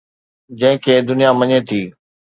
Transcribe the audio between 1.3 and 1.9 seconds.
مڃي ٿي.